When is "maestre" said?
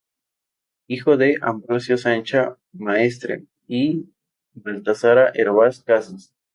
2.71-3.45